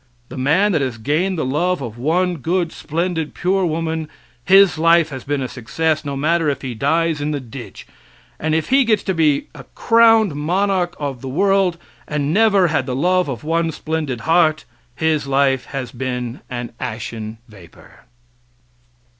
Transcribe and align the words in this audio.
The 0.29 0.35
man 0.35 0.71
that 0.71 0.81
has 0.81 0.97
gained 0.97 1.37
the 1.37 1.45
love 1.45 1.79
of 1.79 1.95
one 1.95 2.37
good, 2.37 2.71
splendid, 2.71 3.35
pure 3.35 3.67
woman, 3.67 4.09
his 4.43 4.79
life 4.79 5.09
has 5.09 5.23
been 5.23 5.43
a 5.43 5.47
success, 5.47 6.03
no 6.03 6.17
matter 6.17 6.49
if 6.49 6.63
he 6.63 6.73
dies 6.73 7.21
in 7.21 7.29
the 7.29 7.39
ditch; 7.39 7.85
and 8.39 8.55
if 8.55 8.69
he 8.69 8.83
gets 8.83 9.03
to 9.03 9.13
be 9.13 9.45
a 9.53 9.63
crowned 9.75 10.33
monarch 10.33 10.95
of 10.99 11.21
the 11.21 11.29
world, 11.29 11.77
and 12.07 12.33
never 12.33 12.65
had 12.69 12.87
the 12.87 12.95
love 12.95 13.29
of 13.29 13.43
one 13.43 13.71
splendid 13.71 14.21
heart, 14.21 14.65
his 14.95 15.27
life 15.27 15.65
has 15.65 15.91
been 15.91 16.39
an 16.49 16.71
ashen 16.79 17.37
vapor. 17.47 17.99